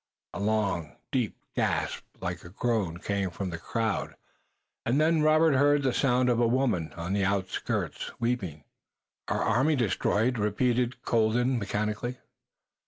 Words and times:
A 0.33 0.39
long, 0.39 0.95
deep 1.11 1.37
gasp, 1.55 2.03
like 2.19 2.43
a 2.43 2.49
groan, 2.49 2.97
came 2.97 3.29
from 3.29 3.51
the 3.51 3.59
crowd, 3.59 4.15
and 4.83 4.99
then 4.99 5.21
Robert 5.21 5.53
heard 5.53 5.83
the 5.83 5.93
sound 5.93 6.27
of 6.27 6.39
a 6.39 6.47
woman 6.47 6.91
on 6.93 7.13
the 7.13 7.23
outskirts 7.23 8.09
weeping. 8.19 8.63
"Our 9.27 9.43
army 9.43 9.75
destroyed!" 9.75 10.39
repeated 10.39 11.03
Colden 11.03 11.59
mechanically. 11.59 12.17